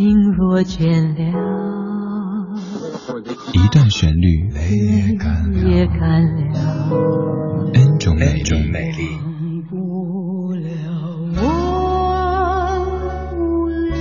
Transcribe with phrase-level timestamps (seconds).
[0.00, 1.20] 心若倦了，
[3.52, 6.90] 一段旋律也干了
[7.74, 8.32] ，N 种美
[8.92, 9.10] 丽。
[9.20, 10.72] 忘不了，
[11.42, 11.44] 忘
[13.28, 13.92] 不了，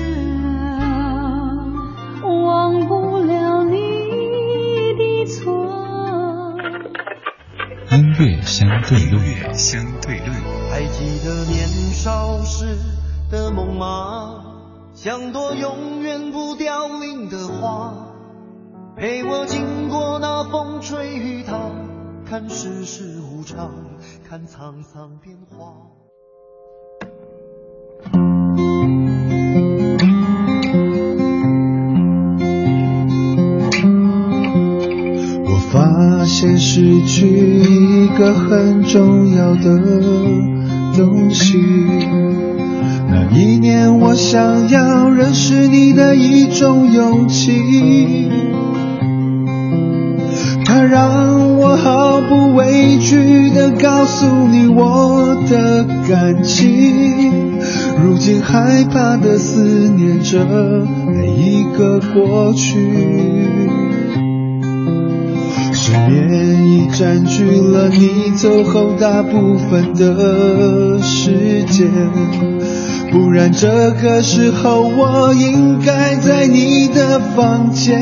[2.23, 3.75] 忘不了你
[4.95, 5.43] 的错。
[7.91, 10.31] 音乐相对论，相对论。
[10.71, 12.77] 还记得年少时
[13.29, 14.45] 的梦吗？
[15.01, 17.93] 像朵永远不凋零的花，
[18.97, 21.71] 陪我经过那风吹雨打，
[22.25, 23.73] 看世事无常，
[24.27, 25.73] 看沧桑变化。
[35.45, 39.79] 我发现失去一个很重要的
[40.97, 41.57] 东西。
[43.11, 48.29] 那一年，我想要认识你的一种勇气，
[50.63, 57.57] 它让我毫不畏惧地告诉你我的感情。
[58.01, 60.45] 如今害怕地思念着
[61.07, 62.77] 每一个过去，
[65.73, 71.89] 失眠已占据了你走后大部分的时间。
[73.11, 77.99] 不然这个时候我应该在你的房间，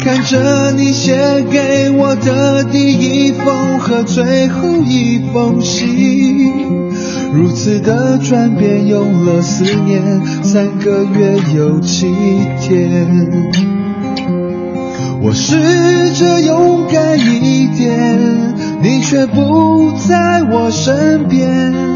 [0.00, 6.52] 看着你写给我的第一封和最后一封信，
[7.32, 12.06] 如此的转变用了四年三个月又七
[12.60, 13.52] 天，
[15.20, 21.95] 我试着勇敢一点，你却不在我身边。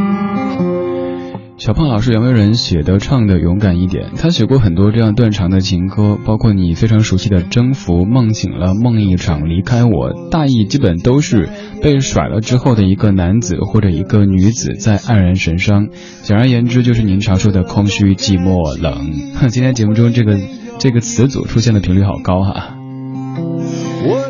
[1.61, 11.49] 小胖老师杨为人写的唱的勇敢一点，他写过很多这样断肠的情歌，包括你非常熟悉的征服、梦醒了、梦一场、离开我，大意基本都是
[11.83, 15.89] 被甩了之后的一个男子或者一个女子在黯然神伤。
[16.23, 19.11] 简而言之，就是您常说的空虚、寂寞、冷。
[19.49, 20.39] 今天节目中这个
[20.79, 22.75] 这个词组出现的频率好高哈。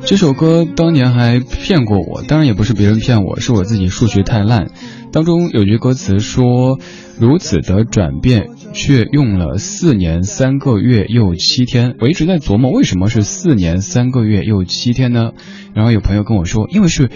[0.03, 4.67] 这首歌当年还骗过我，当然也不是别人骗我，是我自己数学太烂。
[5.11, 6.79] 当中有句歌词说
[7.19, 15.31] ：“如此的转变，却用了四年三个月又七天。”我一直在琢磨，为什么是四年三个月又七天呢？
[15.73, 17.09] 然后有朋友跟我说：“因为是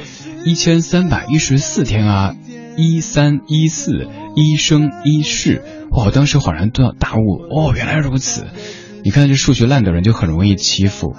[0.45, 2.35] 一千三百一十四天啊，
[2.75, 5.61] 一三一四一生一世。”
[5.91, 6.05] 哇！
[6.05, 8.45] 我当时恍然大悟，哦，原来如此。
[9.05, 11.15] 你看这数学烂的人就很容易欺负。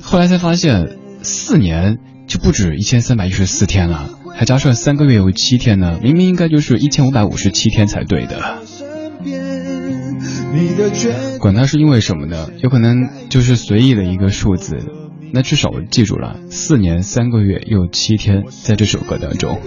[0.00, 1.98] 后来才发现，四年
[2.28, 4.10] 就不止一千三百一十四天了。
[4.36, 8.62] 还加上三个月有七天呢，明明应该就是一千五百五十七天才对的。
[11.38, 12.48] 管他是因为什么呢？
[12.62, 14.78] 有可能就是随意的一个数字。
[15.32, 19.60] 那至少我记住了，四年三个月又七天，在这首歌当中。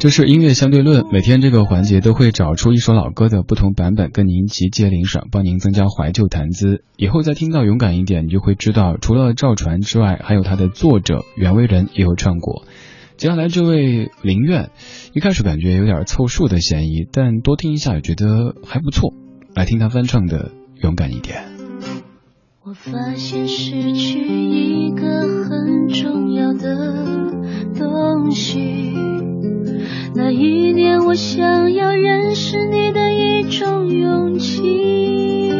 [0.00, 6.84] 这是音乐相对论，每天这个环节都会找出一首老歌的不同版本，跟您集结领赏，帮您增加怀旧谈资。
[6.96, 12.64] 以后再听到勇敢一点，你就会知道，除了赵传之外，还有他的作者袁惟仁也有唱过。
[13.18, 14.70] 接下来这位林苑，
[15.12, 19.12] 一开始感觉有点凑数的嫌疑，但多听一下也觉得还不错。
[19.54, 20.50] 来听他翻唱的
[20.82, 21.36] 《勇敢一点》。
[22.64, 25.04] 我发现失去一个
[25.44, 27.34] 很重要的
[27.78, 28.94] 东西。
[30.32, 35.50] 那一年，我想要认识你的一种勇气，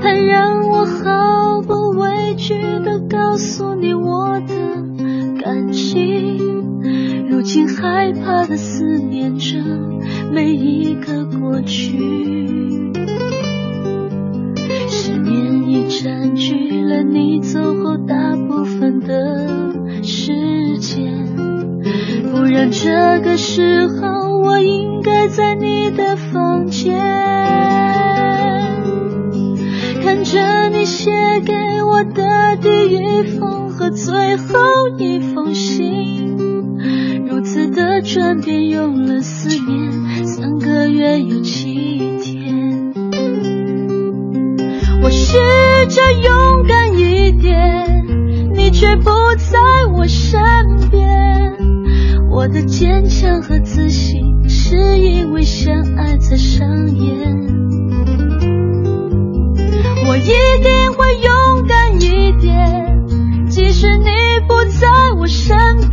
[0.00, 4.54] 它让我毫不畏惧地告诉你我的
[5.42, 6.38] 感情。
[7.28, 9.58] 如今害怕地思念着
[10.32, 11.98] 每一个过去。
[14.88, 21.12] 失眠已占据了你走后大部分的时间，
[22.32, 26.98] 不然这个时候我应该在你的房间，
[30.02, 31.10] 看着你写
[31.44, 31.52] 给
[31.84, 34.58] 我的第一封和最后
[34.96, 36.38] 一封信，
[37.26, 42.94] 如此的转变用了四年三个月又七天，
[45.02, 45.10] 我。
[45.10, 45.36] 试
[45.88, 48.06] 着勇敢一点，
[48.54, 49.58] 你却不在
[49.94, 50.40] 我身
[52.42, 57.32] 我的坚强和自信，是因为相爱才上演。
[60.08, 63.06] 我一定会勇敢一点，
[63.48, 64.06] 即使你
[64.48, 64.88] 不在
[65.20, 65.56] 我身
[65.88, 65.91] 边。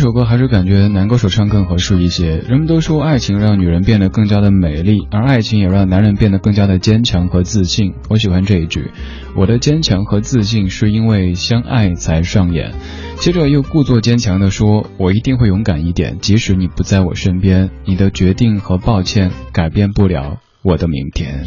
[0.00, 2.38] 首歌还是感觉男歌手唱更合适一些。
[2.38, 7.92] 人们都说爱情让女人变得更加的美丽，而爱情也让男人变得更加的坚强和自信。
[8.08, 8.90] 我喜欢这一句：
[9.36, 12.72] 我的坚强和自信是因为相爱才上演。
[13.16, 17.68] 接着又故作坚强地说：“我一定会勇敢一点，即使你不在我身边。
[17.84, 21.44] 你的决定和抱歉改变不了我的明天。”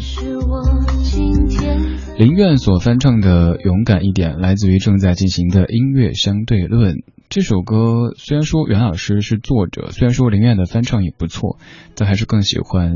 [2.16, 6.94] 林苑所翻唱的《勇敢一点》来自于正在进行的音乐相对论。
[7.34, 11.58] 这首歌虽然说袁老师是作者，虽然说林苑的翻唱也不错，
[11.96, 12.92] 但还是更喜欢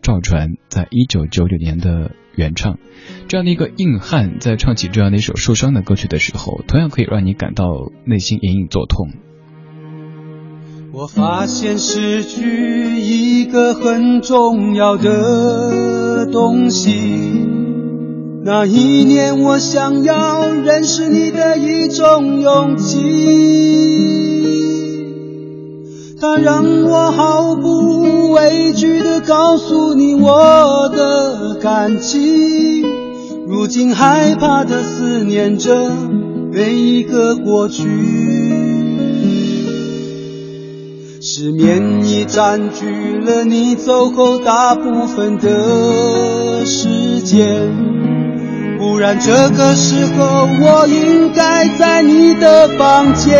[0.00, 2.78] 赵传在一九九九年的原唱。
[3.26, 9.08] 这样的一个硬汉在唱起这样的一首受伤的歌曲的时候，同样可以让你感到内心隐隐作痛。
[10.92, 17.43] 我发现失去一个很重要的东西。
[18.46, 23.00] 那一年，我想要认识你的一种勇气，
[26.20, 32.82] 它让我毫不畏惧地告诉你我的感激。
[33.46, 35.90] 如今害怕的思念着
[36.52, 37.88] 每一个过去，
[41.22, 47.93] 失眠已占据了你走后大部分的时间。
[48.94, 53.36] 不然这个时候我应该在你的房间，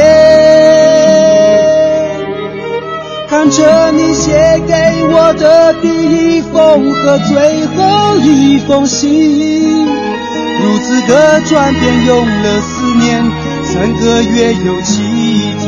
[3.29, 4.33] 看着你写
[4.67, 4.75] 给
[5.13, 13.23] 我的第一封和最后一封信，如此的转变用了四年，
[13.63, 15.63] 三个月又七天。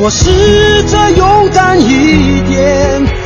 [0.00, 3.25] 我试着勇敢一点。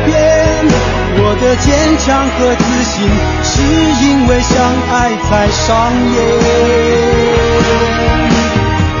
[0.00, 0.12] 边。
[1.16, 2.94] 我的坚强和自信，
[3.42, 3.52] 是
[4.04, 4.52] 因为相
[4.90, 5.66] 爱才上
[6.12, 6.16] 演。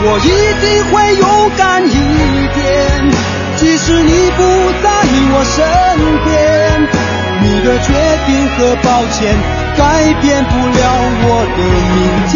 [0.06, 0.28] 我一
[0.60, 1.24] 定会勇
[1.56, 1.90] 敢一
[2.54, 2.62] 点，
[3.56, 4.38] 即使你不
[4.82, 4.86] 在
[5.32, 5.56] 我身
[6.24, 6.28] 边。
[7.42, 7.88] 你的决
[8.26, 9.34] 定和抱歉，
[9.76, 9.82] 改
[10.22, 10.80] 变不了
[11.26, 11.60] 我的
[11.94, 11.98] 明
[12.30, 12.32] 天。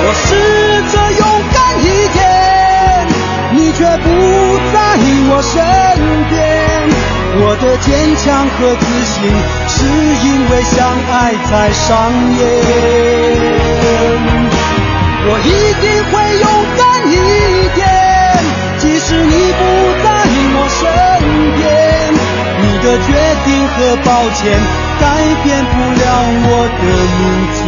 [0.00, 0.26] 我试
[0.90, 1.22] 着勇
[1.52, 2.18] 敢一点，
[3.52, 4.06] 你却不
[4.72, 4.77] 在
[5.30, 5.54] 我身
[6.30, 6.36] 边。
[7.40, 9.16] 我的坚强和自信，
[9.68, 9.76] 是
[10.26, 10.76] 因为相
[11.08, 11.12] 爱
[11.44, 11.86] 才上
[12.36, 12.40] 演。
[15.30, 15.46] 我一
[15.80, 17.14] 定会勇敢一
[17.76, 17.80] 点，
[18.78, 19.60] 即使你不
[20.02, 20.06] 在
[20.56, 20.80] 我身
[21.58, 21.60] 边。
[22.60, 23.08] 你的决
[23.44, 24.40] 定和抱歉，
[24.98, 25.04] 改
[25.44, 26.02] 变不了
[26.48, 26.82] 我的
[27.18, 27.20] 明
[27.54, 27.62] 天。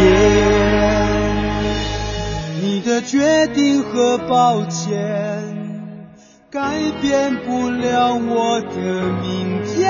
[2.63, 5.60] 你的决定和抱歉，
[6.51, 9.90] 改变不了我的明天。